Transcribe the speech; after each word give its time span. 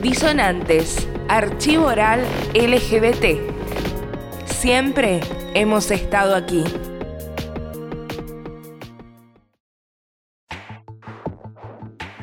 Disonantes, 0.00 1.06
Archivo 1.28 1.84
Oral 1.86 2.24
LGBT. 2.54 3.38
Siempre 4.46 5.20
hemos 5.52 5.90
estado 5.90 6.34
aquí. 6.34 6.64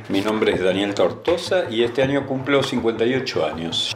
Mi 0.10 0.22
nombre 0.22 0.54
es 0.54 0.64
Daniel 0.64 0.96
Tortosa 0.96 1.70
y 1.70 1.84
este 1.84 2.02
año 2.02 2.26
cumplo 2.26 2.64
58 2.64 3.46
años. 3.46 3.96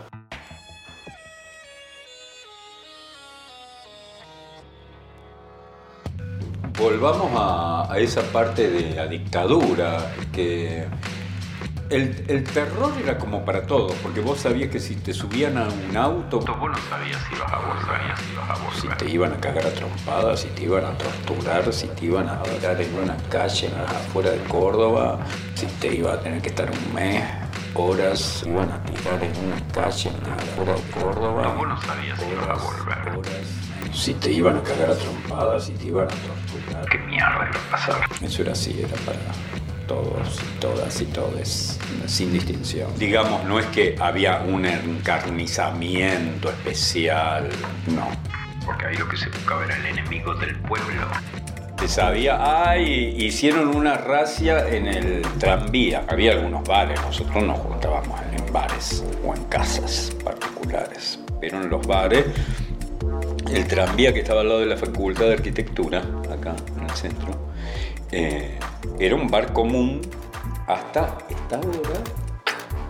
Volvamos 6.77 7.31
a, 7.33 7.91
a 7.91 7.97
esa 7.97 8.21
parte 8.31 8.69
de 8.69 8.93
la 8.95 9.07
dictadura, 9.07 10.13
que 10.31 10.85
el, 11.91 12.23
el 12.29 12.43
terror 12.45 12.93
era 13.03 13.17
como 13.17 13.43
para 13.43 13.63
todos, 13.63 13.93
porque 14.01 14.21
vos 14.21 14.39
sabías 14.39 14.69
que 14.69 14.79
si 14.79 14.95
te 14.95 15.13
subían 15.13 15.57
a 15.57 15.67
un 15.67 15.97
auto, 15.97 16.39
Vos 16.39 16.71
no 16.71 16.77
sabías 16.89 17.21
si 17.27 17.35
ibas 17.35 17.51
a 17.51 17.57
volver, 17.59 18.71
si 18.73 18.81
si 18.81 18.87
te 18.87 19.09
iban 19.09 19.33
a 19.33 19.37
cagar 19.37 19.65
a 19.65 19.73
trompadas, 19.73 20.39
si 20.39 20.47
te 20.49 20.63
iban 20.63 20.85
a 20.85 20.97
torturar, 20.97 21.73
si 21.73 21.87
te 21.87 22.05
iban 22.05 22.29
a 22.29 22.41
tirar 22.43 22.81
en 22.81 22.95
una 22.95 23.17
calle 23.29 23.69
afuera 23.85 24.31
de 24.31 24.39
Córdoba, 24.45 25.19
si 25.55 25.65
te 25.65 25.93
iba 25.93 26.13
a 26.13 26.19
tener 26.19 26.41
que 26.41 26.49
estar 26.49 26.69
un 26.71 26.93
mes, 26.95 27.23
horas, 27.73 28.43
iban 28.47 28.71
a 28.71 28.81
tirar 28.83 29.23
en 29.23 29.45
una 29.45 29.67
calle 29.73 30.09
afuera 30.09 30.73
de 30.73 30.81
Córdoba. 30.91 31.55
Vos 31.57 31.67
no 31.67 31.81
sabías 31.81 32.19
si 32.19 32.25
ibas 32.25 32.47
a 32.47 32.53
volver. 32.53 33.17
horas, 33.17 33.93
si 33.93 34.13
te 34.13 34.31
iban 34.31 34.55
a 34.55 34.63
cagar 34.63 34.91
a 34.91 34.95
trompadas, 34.95 35.65
si 35.65 35.73
te 35.73 35.87
iban 35.87 36.05
a 36.05 36.07
torturar. 36.07 36.85
¿Qué 36.89 36.97
mierda 36.99 37.49
iba 37.51 37.59
a 37.59 37.71
pasar? 37.71 38.01
Eso 38.21 38.41
era 38.43 38.53
así, 38.53 38.79
era 38.79 38.95
para 39.05 39.70
todos, 39.91 40.39
todas 40.61 41.01
y 41.01 41.05
todes, 41.05 41.77
sin 42.05 42.31
distinción. 42.31 42.97
Digamos, 42.97 43.43
no 43.43 43.59
es 43.59 43.65
que 43.67 43.95
había 43.99 44.41
un 44.41 44.65
encarnizamiento 44.65 46.49
especial, 46.49 47.49
no. 47.87 48.07
Porque 48.65 48.85
ahí 48.85 48.95
lo 48.95 49.09
que 49.09 49.17
se 49.17 49.27
buscaba 49.27 49.65
era 49.65 49.75
el 49.75 49.85
enemigo 49.87 50.33
del 50.35 50.55
pueblo. 50.59 51.07
Se 51.77 51.89
sabía, 51.89 52.69
ay, 52.69 53.15
hicieron 53.17 53.75
una 53.75 53.97
racia 53.97 54.65
en 54.69 54.87
el 54.87 55.23
tranvía. 55.39 56.05
Había 56.07 56.33
algunos 56.33 56.65
bares, 56.65 57.01
nosotros 57.01 57.43
nos 57.43 57.59
juntábamos 57.59 58.17
en 58.31 58.53
bares 58.53 59.03
o 59.25 59.35
en 59.35 59.43
casas 59.45 60.15
particulares. 60.23 61.19
Pero 61.41 61.61
en 61.61 61.69
los 61.69 61.85
bares, 61.85 62.27
el 63.51 63.67
tranvía 63.67 64.13
que 64.13 64.21
estaba 64.21 64.39
al 64.39 64.47
lado 64.47 64.59
de 64.61 64.67
la 64.67 64.77
Facultad 64.77 65.25
de 65.25 65.33
Arquitectura, 65.33 66.01
acá 66.31 66.55
en 66.77 66.83
el 66.83 66.95
centro, 66.95 67.51
eh, 68.11 68.57
era 68.99 69.15
un 69.15 69.27
bar 69.27 69.53
común 69.53 70.01
hasta 70.67 71.17
esta 71.29 71.57
hora. 71.59 71.99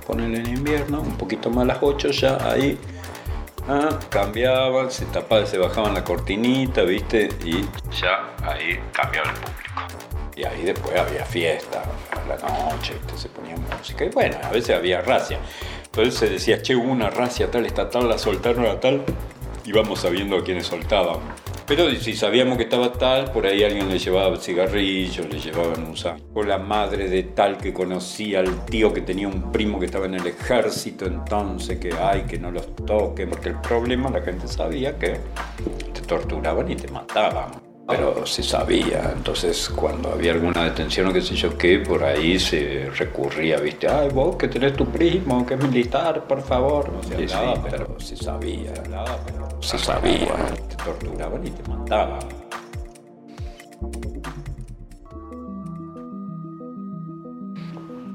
Ponen 0.06 0.36
en 0.36 0.48
invierno, 0.48 1.02
un 1.02 1.18
poquito 1.18 1.50
más 1.50 1.64
a 1.64 1.66
las 1.68 1.78
8 1.82 2.10
ya 2.12 2.38
ahí. 2.52 2.78
Ah, 3.68 3.98
cambiaban, 4.10 4.90
se 4.90 5.06
tapaban, 5.06 5.46
se 5.46 5.58
bajaban 5.58 5.94
la 5.94 6.04
cortinita, 6.04 6.82
¿viste? 6.84 7.30
Y 7.46 7.62
Ya 8.02 8.34
ahí 8.44 8.80
cambiaba 8.92 9.30
el 9.30 9.36
público. 9.36 9.82
y 10.36 10.44
ahí 10.44 10.64
después 10.64 11.00
había 11.00 11.24
fiesta 11.26 11.84
la 12.28 12.36
noche, 12.38 12.94
se 13.16 13.30
ponía 13.30 13.56
música. 13.56 14.06
Y 14.06 14.10
bueno, 14.10 14.38
a 14.44 14.50
veces 14.50 14.76
había 14.76 15.02
racia. 15.02 15.38
Entonces 15.86 16.16
se 16.16 16.30
decía, 16.30 16.62
che, 16.62 16.76
una 16.76 17.10
racia 17.10 17.52
tal, 17.52 17.66
esta 17.66 17.90
tal, 17.90 18.10
la 18.10 18.18
soltaron 18.18 18.66
a 18.66 18.80
tal. 18.80 19.04
Íbamos 19.66 20.00
sabiendo 20.00 20.38
a 20.38 20.44
quiénes 20.44 20.66
soltaban. 20.68 21.20
Pero 21.74 21.90
si 21.96 22.18
sabíamos 22.18 22.58
que 22.58 22.64
estaba 22.64 22.92
tal, 22.92 23.32
por 23.32 23.46
ahí 23.46 23.64
alguien 23.64 23.88
le 23.88 23.98
llevaba 23.98 24.36
cigarrillos, 24.36 25.26
le 25.30 25.40
llevaban 25.40 25.86
un. 25.86 25.96
O 26.34 26.44
la 26.44 26.58
madre 26.58 27.08
de 27.08 27.24
tal 27.24 27.58
que 27.58 27.72
conocía 27.72 28.42
al 28.42 28.66
tío 28.66 28.94
que 28.94 29.00
tenía 29.00 29.30
un 29.30 29.54
primo 29.54 29.80
que 29.80 29.86
estaba 29.86 30.06
en 30.06 30.16
el 30.16 30.28
ejército, 30.28 31.06
entonces 31.06 31.80
que 31.80 31.94
ay, 31.94 32.24
que 32.24 32.38
no 32.38 32.52
los 32.52 32.76
toquen, 32.76 33.30
porque 33.30 33.48
el 33.48 33.62
problema 33.62 34.10
la 34.10 34.22
gente 34.22 34.50
sabía 34.50 35.00
que 35.00 35.16
te 35.94 36.02
torturaban 36.02 36.70
y 36.70 36.76
te 36.76 36.90
mataban 36.90 37.71
pero 37.88 38.26
se 38.26 38.44
sabía. 38.44 39.12
Entonces, 39.16 39.70
cuando 39.70 40.12
había 40.12 40.34
alguna 40.34 40.64
detención 40.64 41.08
o 41.08 41.14
qué 41.14 41.22
sé 41.22 41.36
yo 41.36 41.58
qué, 41.58 41.80
por 41.80 42.04
ahí 42.04 42.40
se 42.40 42.90
recurría, 42.98 43.58
¿viste? 43.58 43.88
Ay, 43.88 44.10
vos 44.10 44.36
que 44.36 44.48
tenés 44.48 44.74
tu 44.74 44.86
primo, 44.86 45.46
que 45.46 45.56
es 45.56 45.64
militar, 45.64 46.26
por 46.28 46.42
favor. 46.42 46.92
No 46.92 47.04
se 47.04 47.16
hablaba, 47.16 47.64
pero 47.70 48.00
se 48.00 48.16
sabía. 48.16 48.74
Se 49.60 49.78
sabía. 49.80 50.36
Te 50.70 50.76
torturaban 50.84 51.46
y 51.46 51.52
te 51.52 51.70
mataban. 51.70 52.20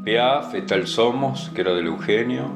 Piaf, 0.05 0.53
Fetal 0.53 0.87
Somos, 0.87 1.51
que 1.55 1.63
era 1.63 1.75
del 1.75 1.87
Eugenio. 1.87 2.55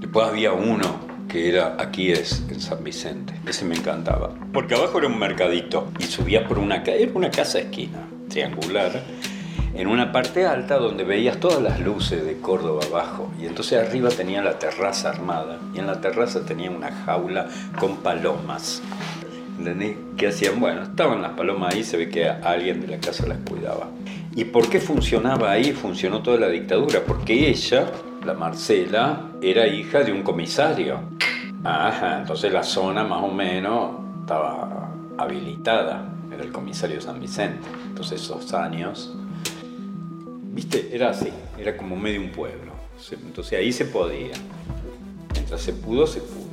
Después 0.00 0.26
había 0.26 0.52
uno 0.52 1.11
que 1.32 1.48
era 1.48 1.76
Aquí 1.78 2.12
es, 2.12 2.44
en 2.50 2.60
San 2.60 2.84
Vicente. 2.84 3.32
Ese 3.46 3.64
me 3.64 3.74
encantaba. 3.74 4.34
Porque 4.52 4.74
abajo 4.74 4.98
era 4.98 5.06
un 5.06 5.18
mercadito 5.18 5.90
y 5.98 6.02
subías 6.02 6.46
por 6.46 6.58
una 6.58 6.82
calle, 6.82 7.04
era 7.04 7.12
una 7.14 7.30
casa 7.30 7.58
esquina, 7.58 8.06
triangular, 8.28 9.02
en 9.74 9.86
una 9.88 10.12
parte 10.12 10.44
alta 10.44 10.76
donde 10.76 11.04
veías 11.04 11.40
todas 11.40 11.62
las 11.62 11.80
luces 11.80 12.22
de 12.26 12.36
Córdoba 12.38 12.82
abajo. 12.86 13.32
Y 13.40 13.46
entonces 13.46 13.80
arriba 13.80 14.10
tenía 14.10 14.42
la 14.42 14.58
terraza 14.58 15.08
armada 15.08 15.58
y 15.74 15.78
en 15.78 15.86
la 15.86 16.02
terraza 16.02 16.44
tenía 16.44 16.70
una 16.70 16.92
jaula 16.92 17.48
con 17.78 17.96
palomas. 17.96 18.82
¿Entendés? 19.56 19.96
¿Qué 20.18 20.26
hacían? 20.26 20.60
Bueno, 20.60 20.82
estaban 20.82 21.22
las 21.22 21.32
palomas 21.32 21.74
ahí, 21.74 21.82
se 21.82 21.96
ve 21.96 22.10
que 22.10 22.28
alguien 22.28 22.82
de 22.82 22.88
la 22.88 22.98
casa 22.98 23.26
las 23.26 23.38
cuidaba. 23.48 23.88
¿Y 24.36 24.44
por 24.44 24.68
qué 24.68 24.80
funcionaba 24.80 25.50
ahí? 25.50 25.72
Funcionó 25.72 26.22
toda 26.22 26.38
la 26.38 26.48
dictadura, 26.48 27.00
porque 27.06 27.48
ella, 27.48 27.90
la 28.24 28.34
Marcela, 28.34 29.30
era 29.40 29.66
hija 29.66 30.02
de 30.02 30.12
un 30.12 30.22
comisario. 30.22 31.00
Ajá, 31.64 32.18
entonces 32.18 32.52
la 32.52 32.62
zona 32.62 33.04
más 33.04 33.22
o 33.22 33.28
menos 33.28 33.92
estaba 34.20 34.90
habilitada, 35.18 36.08
era 36.32 36.42
el 36.42 36.52
comisario 36.52 36.96
de 36.96 37.02
San 37.02 37.20
Vicente. 37.20 37.66
Entonces 37.86 38.20
esos 38.20 38.52
años, 38.54 39.14
viste, 40.52 40.90
era 40.92 41.10
así, 41.10 41.28
era 41.58 41.76
como 41.76 41.96
medio 41.96 42.20
un 42.20 42.30
pueblo. 42.30 42.72
Entonces 43.10 43.58
ahí 43.58 43.72
se 43.72 43.84
podía. 43.86 44.34
Mientras 45.32 45.60
se 45.60 45.72
pudo, 45.72 46.06
se 46.06 46.20
pudo. 46.20 46.51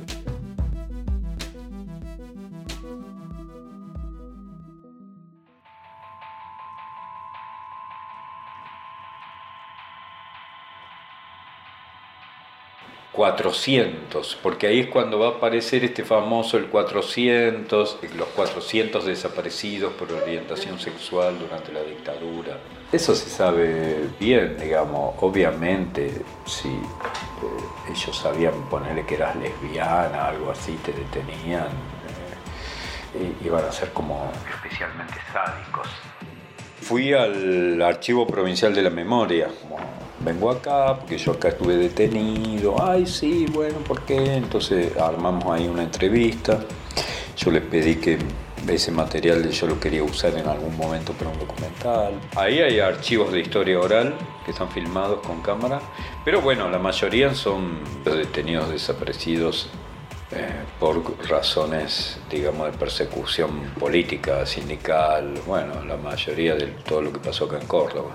...400... 13.12 14.36
porque 14.40 14.68
ahí 14.68 14.80
es 14.80 14.86
cuando 14.86 15.18
va 15.18 15.26
a 15.26 15.30
aparecer 15.30 15.84
este 15.84 16.04
famoso 16.04 16.56
el 16.56 16.66
400, 16.66 17.98
los 18.16 18.28
400 18.28 19.04
desaparecidos 19.04 19.92
por 19.94 20.12
orientación 20.12 20.78
sexual 20.78 21.36
durante 21.38 21.72
la 21.72 21.82
dictadura. 21.82 22.58
Eso 22.92 23.14
se 23.14 23.28
sabe 23.28 24.08
bien, 24.18 24.56
digamos, 24.58 25.14
obviamente, 25.20 26.22
si 26.46 26.68
eh, 26.68 27.90
ellos 27.90 28.16
sabían 28.16 28.68
ponerle 28.68 29.04
que 29.06 29.16
eras 29.16 29.36
lesbiana, 29.36 30.26
algo 30.26 30.50
así, 30.50 30.72
te 30.84 30.92
detenían, 30.92 31.68
eh, 33.14 33.32
iban 33.44 33.64
a 33.64 33.72
ser 33.72 33.92
como 33.92 34.30
Especialmente 34.48 35.14
sádicos. 35.32 35.88
Fui 36.80 37.12
al 37.12 37.80
Archivo 37.82 38.26
Provincial 38.26 38.74
de 38.74 38.82
la 38.82 38.90
Memoria. 38.90 39.48
Como, 39.62 39.78
Vengo 40.20 40.50
acá 40.50 40.96
porque 40.98 41.16
yo 41.16 41.32
acá 41.32 41.48
estuve 41.48 41.76
detenido. 41.76 42.76
Ay, 42.82 43.06
sí, 43.06 43.46
bueno, 43.52 43.78
¿por 43.78 44.02
qué? 44.02 44.36
Entonces 44.36 44.94
armamos 44.96 45.46
ahí 45.46 45.66
una 45.66 45.82
entrevista. 45.82 46.60
Yo 47.36 47.50
les 47.50 47.62
pedí 47.62 47.96
que 47.96 48.18
ese 48.68 48.92
material 48.92 49.48
yo 49.50 49.66
lo 49.66 49.80
quería 49.80 50.04
usar 50.04 50.36
en 50.36 50.46
algún 50.46 50.76
momento 50.76 51.12
para 51.14 51.30
un 51.30 51.38
documental. 51.38 52.20
Ahí 52.36 52.58
hay 52.60 52.80
archivos 52.80 53.32
de 53.32 53.40
historia 53.40 53.80
oral 53.80 54.14
que 54.44 54.50
están 54.50 54.70
filmados 54.70 55.26
con 55.26 55.40
cámara. 55.40 55.80
Pero 56.24 56.42
bueno, 56.42 56.68
la 56.68 56.78
mayoría 56.78 57.34
son 57.34 57.78
detenidos 58.04 58.68
desaparecidos 58.68 59.70
eh, 60.32 60.48
por 60.78 61.02
razones, 61.28 62.20
digamos, 62.30 62.70
de 62.70 62.78
persecución 62.78 63.72
política, 63.78 64.46
sindical, 64.46 65.34
bueno, 65.46 65.82
la 65.84 65.96
mayoría 65.96 66.54
de 66.54 66.66
todo 66.66 67.02
lo 67.02 67.12
que 67.12 67.18
pasó 67.18 67.46
acá 67.46 67.58
en 67.58 67.66
Córdoba. 67.66 68.10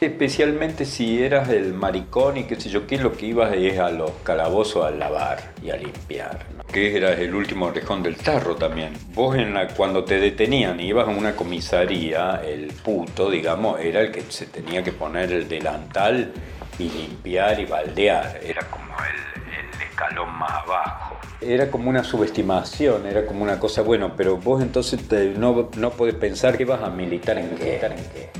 Especialmente 0.00 0.86
si 0.86 1.22
eras 1.22 1.50
el 1.50 1.74
maricón 1.74 2.38
y 2.38 2.44
qué 2.44 2.58
sé 2.58 2.70
yo 2.70 2.86
qué, 2.86 2.96
lo 2.96 3.12
que 3.12 3.26
ibas 3.26 3.52
es 3.54 3.78
a 3.78 3.90
los 3.90 4.10
calabozos 4.22 4.86
a 4.86 4.90
lavar 4.90 5.52
y 5.62 5.68
a 5.70 5.76
limpiar. 5.76 6.46
¿no? 6.56 6.64
Que 6.64 6.96
eras 6.96 7.18
el 7.18 7.34
último 7.34 7.66
orejón 7.66 8.02
del 8.02 8.16
tarro 8.16 8.56
también. 8.56 8.94
Vos 9.12 9.36
en 9.36 9.52
la, 9.52 9.68
cuando 9.68 10.02
te 10.04 10.18
detenían 10.18 10.80
y 10.80 10.86
ibas 10.86 11.06
a 11.06 11.10
una 11.10 11.36
comisaría, 11.36 12.40
el 12.46 12.68
puto, 12.68 13.28
digamos, 13.30 13.78
era 13.80 14.00
el 14.00 14.10
que 14.10 14.22
se 14.22 14.46
tenía 14.46 14.82
que 14.82 14.92
poner 14.92 15.32
el 15.32 15.46
delantal 15.48 16.32
y 16.78 16.88
limpiar 16.88 17.60
y 17.60 17.66
baldear. 17.66 18.40
Era 18.42 18.62
como 18.70 18.94
el, 18.94 19.52
el 19.76 19.82
escalón 19.82 20.32
más 20.38 20.50
abajo. 20.64 21.18
Era 21.42 21.70
como 21.70 21.90
una 21.90 22.04
subestimación, 22.04 23.06
era 23.06 23.26
como 23.26 23.42
una 23.42 23.58
cosa, 23.60 23.82
bueno, 23.82 24.14
pero 24.16 24.38
vos 24.38 24.62
entonces 24.62 25.06
te- 25.06 25.34
no, 25.36 25.68
no 25.76 25.90
podés 25.90 26.14
pensar 26.14 26.56
que 26.56 26.64
vas 26.64 26.82
a 26.82 26.88
militar 26.88 27.36
en 27.36 27.50
qué. 27.50 27.74
en 27.76 27.92
qué. 28.14 28.30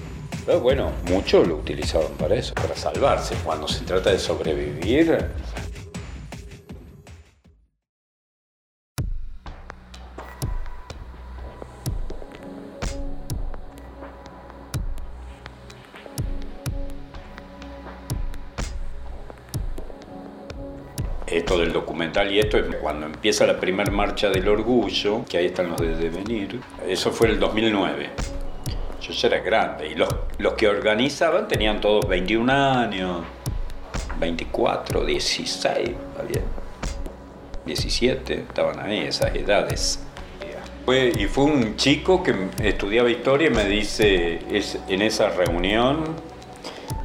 Bueno, 0.58 0.90
muchos 1.04 1.46
lo 1.46 1.56
utilizaban 1.56 2.12
para 2.18 2.34
eso, 2.34 2.54
para 2.54 2.74
salvarse. 2.74 3.36
Cuando 3.44 3.68
se 3.68 3.84
trata 3.84 4.10
de 4.10 4.18
sobrevivir, 4.18 5.30
esto 21.28 21.58
del 21.58 21.72
documental 21.72 22.32
y 22.32 22.40
esto 22.40 22.58
es 22.58 22.74
cuando 22.76 23.06
empieza 23.06 23.46
la 23.46 23.60
primera 23.60 23.90
marcha 23.92 24.28
del 24.30 24.48
orgullo, 24.48 25.24
que 25.28 25.38
ahí 25.38 25.46
están 25.46 25.70
los 25.70 25.80
de 25.80 25.94
devenir, 25.94 26.60
eso 26.88 27.12
fue 27.12 27.28
el 27.28 27.38
2009. 27.38 28.39
Yo 29.10 29.16
ya 29.16 29.28
era 29.28 29.40
grande 29.40 29.88
y 29.88 29.94
los, 29.96 30.08
los 30.38 30.54
que 30.54 30.68
organizaban 30.68 31.48
tenían 31.48 31.80
todos 31.80 32.06
21 32.08 32.52
años, 32.52 33.22
24, 34.20 35.04
16, 35.04 35.88
bien. 36.28 36.44
17, 37.66 38.34
estaban 38.34 38.78
ahí, 38.78 39.00
esas 39.00 39.34
edades. 39.34 40.00
Fue, 40.84 41.12
y 41.18 41.26
fue 41.26 41.44
un 41.44 41.76
chico 41.76 42.22
que 42.22 42.34
estudiaba 42.62 43.10
historia 43.10 43.48
y 43.48 43.50
me 43.50 43.64
dice, 43.64 44.40
es, 44.50 44.78
en 44.88 45.02
esa 45.02 45.28
reunión, 45.28 46.16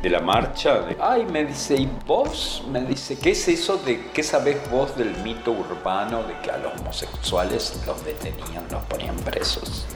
de 0.02 0.10
la 0.12 0.19
marcha. 0.19 0.81
De, 0.81 0.96
Ay, 1.00 1.25
me 1.25 1.46
dice, 1.46 1.75
¿y 1.75 1.90
vos? 2.06 2.63
Me 2.69 2.81
dice, 2.81 3.18
¿qué 3.18 3.31
es 3.31 3.48
eso 3.48 3.78
de 3.78 4.12
qué 4.13 4.22
sabés 4.22 4.57
vos 4.69 4.96
del 4.96 5.16
mito 5.24 5.52
urbano 5.52 6.24
de 6.24 6.38
que 6.44 6.52
a 6.52 6.57
los 6.57 6.80
homosexuales 6.80 7.81
los 7.88 8.06
detenían, 8.06 8.66
los 8.69 8.84
ponían 8.84 9.16
presos? 9.18 9.88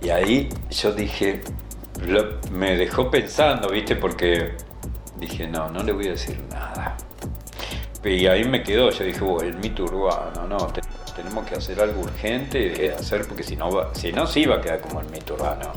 Y 0.00 0.10
ahí 0.10 0.48
yo 0.70 0.92
dije, 0.92 1.42
me 2.50 2.76
dejó 2.76 3.10
pensando, 3.10 3.68
¿viste? 3.70 3.96
Porque 3.96 4.52
dije, 5.18 5.46
no, 5.46 5.70
no 5.70 5.82
le 5.82 5.92
voy 5.92 6.08
a 6.08 6.10
decir 6.10 6.38
nada. 6.50 6.96
Y 8.04 8.26
ahí 8.26 8.44
me 8.44 8.62
quedó, 8.62 8.90
yo 8.90 9.04
dije, 9.04 9.20
oh, 9.22 9.40
el 9.40 9.56
mito 9.56 9.84
urbano, 9.84 10.46
no, 10.46 10.72
tenemos 11.14 11.44
que 11.46 11.56
hacer 11.56 11.80
algo 11.80 12.02
urgente, 12.02 12.70
de 12.70 12.92
hacer, 12.92 13.26
porque 13.26 13.42
si 13.42 13.56
no, 13.56 13.70
si 13.94 14.12
no, 14.12 14.26
sí 14.26 14.44
va 14.44 14.56
a 14.56 14.60
quedar 14.60 14.80
como 14.80 15.00
el 15.00 15.08
mito 15.10 15.34
urbano. 15.34 15.72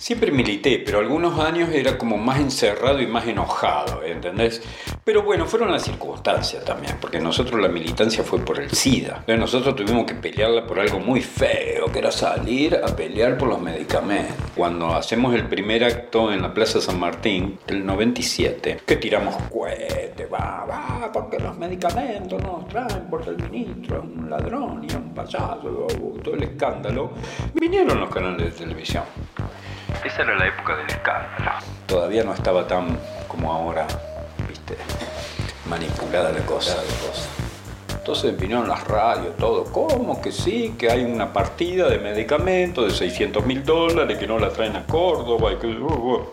Siempre 0.00 0.32
milité, 0.32 0.78
pero 0.78 0.98
algunos 0.98 1.38
años 1.38 1.68
era 1.74 1.98
como 1.98 2.16
más 2.16 2.40
encerrado 2.40 3.02
y 3.02 3.06
más 3.06 3.26
enojado, 3.26 4.02
¿entendés? 4.02 4.62
Pero 5.04 5.22
bueno, 5.22 5.44
fueron 5.44 5.70
las 5.70 5.82
circunstancias 5.82 6.64
también, 6.64 6.96
porque 6.98 7.20
nosotros 7.20 7.60
la 7.60 7.68
militancia 7.68 8.24
fue 8.24 8.38
por 8.38 8.58
el 8.58 8.70
SIDA. 8.70 9.16
Entonces 9.26 9.38
nosotros 9.38 9.76
tuvimos 9.76 10.06
que 10.06 10.14
pelearla 10.14 10.66
por 10.66 10.80
algo 10.80 11.00
muy 11.00 11.20
feo, 11.20 11.92
que 11.92 11.98
era 11.98 12.10
salir 12.10 12.76
a 12.82 12.96
pelear 12.96 13.36
por 13.36 13.48
los 13.48 13.60
medicamentos. 13.60 14.34
Cuando 14.56 14.94
hacemos 14.94 15.34
el 15.34 15.46
primer 15.46 15.84
acto 15.84 16.32
en 16.32 16.40
la 16.40 16.54
Plaza 16.54 16.80
San 16.80 16.98
Martín, 16.98 17.58
del 17.66 17.84
97, 17.84 18.80
que 18.86 18.96
tiramos 18.96 19.36
cohetes, 19.52 20.26
va, 20.32 20.64
va, 20.64 21.12
porque 21.12 21.38
los 21.38 21.58
medicamentos 21.58 22.42
nos 22.42 22.66
traen, 22.68 23.06
porque 23.10 23.28
el 23.28 23.50
ministro 23.50 23.98
es 23.98 24.04
un 24.04 24.30
ladrón 24.30 24.82
y 24.90 24.96
un 24.96 25.12
payaso, 25.12 25.86
todo 26.24 26.34
el 26.36 26.42
escándalo, 26.42 27.12
vinieron 27.52 28.00
los 28.00 28.08
canales 28.08 28.54
de 28.54 28.64
televisión. 28.64 29.04
Esa 30.04 30.22
era 30.22 30.34
la 30.36 30.46
época 30.46 30.76
del 30.76 30.86
escándalo. 30.86 31.52
Todavía 31.86 32.24
no 32.24 32.32
estaba 32.32 32.66
tan 32.66 32.98
como 33.28 33.52
ahora, 33.52 33.86
viste, 34.48 34.76
manipulada 35.68 36.32
la 36.32 36.40
cosa. 36.40 36.78
Entonces 37.94 38.38
vinieron 38.38 38.66
las 38.66 38.82
radios, 38.88 39.36
todo. 39.36 39.64
¿Cómo 39.64 40.22
que 40.22 40.32
sí? 40.32 40.74
Que 40.78 40.90
hay 40.90 41.04
una 41.04 41.32
partida 41.32 41.88
de 41.88 41.98
medicamentos 41.98 42.86
de 42.86 42.90
600 42.92 43.44
mil 43.44 43.62
dólares 43.62 44.16
que 44.18 44.26
no 44.26 44.38
la 44.38 44.48
traen 44.48 44.74
a 44.76 44.86
Córdoba 44.86 45.52
y 45.52 45.56
que. 45.56 45.66
Uh, 45.66 45.86
uh. 45.86 46.30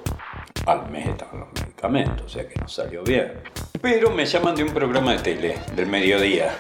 Al 0.66 0.90
mes 0.90 1.08
estaban 1.08 1.40
los 1.42 1.48
medicamentos, 1.54 2.25
o 2.25 2.30
sea 2.30 2.48
que 2.48 2.60
no 2.60 2.68
salió 2.68 3.04
bien. 3.04 3.42
Pero 3.81 4.12
me 4.12 4.25
llaman 4.25 4.56
de 4.56 4.64
un 4.64 4.74
programa 4.74 5.14
de 5.14 5.19
tele, 5.19 5.58
del 5.75 5.88
mediodía. 5.88 6.58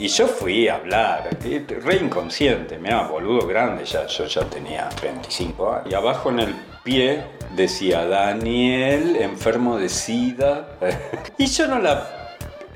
Y 0.00 0.08
yo 0.08 0.26
fui 0.26 0.66
a 0.66 0.76
hablar, 0.76 1.28
re 1.42 1.96
inconsciente, 1.96 2.78
mira, 2.78 3.02
boludo 3.02 3.46
grande, 3.46 3.84
ya, 3.84 4.06
yo 4.06 4.24
ya 4.24 4.48
tenía 4.48 4.88
25 5.02 5.74
años. 5.74 5.88
Y 5.90 5.94
abajo 5.94 6.30
en 6.30 6.40
el 6.40 6.54
pie 6.82 7.22
decía 7.54 8.06
Daniel, 8.06 9.16
enfermo 9.16 9.76
de 9.76 9.90
SIDA. 9.90 10.78
y 11.36 11.44
yo 11.44 11.66
no 11.68 11.78
la 11.80 12.16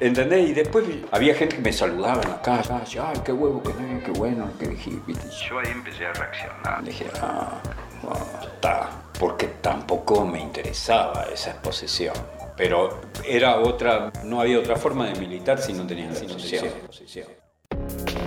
¿Entendés? 0.00 0.50
Y 0.50 0.52
después 0.52 0.84
había 1.12 1.34
gente 1.34 1.56
que 1.56 1.62
me 1.62 1.72
saludaba 1.72 2.20
en 2.20 2.28
la 2.28 2.42
casa, 2.42 2.82
ay, 2.82 3.18
qué 3.24 3.32
huevo, 3.32 3.62
qué 3.62 4.10
bueno, 4.10 4.50
qué 4.60 4.68
dijiste. 4.68 5.14
Yo 5.48 5.60
ahí 5.60 5.72
empecé 5.72 6.04
a 6.04 6.12
reaccionar. 6.12 6.84
Dije, 6.84 7.06
ah, 7.22 7.58
no, 8.02 8.12
está. 8.46 8.90
Porque 9.18 9.46
tampoco 9.62 10.26
me 10.26 10.40
interesaba 10.40 11.24
esa 11.32 11.52
exposición 11.52 12.12
pero 12.56 13.00
era 13.26 13.58
otra, 13.60 14.12
no 14.24 14.40
había 14.40 14.58
otra 14.58 14.76
forma 14.76 15.06
de 15.08 15.18
militar 15.18 15.58
si 15.60 15.72
no 15.72 15.84
la 15.84 16.10
asociación. 16.10 16.72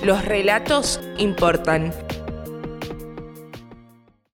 Los 0.02 0.24
relatos 0.24 1.00
importan. 1.18 1.92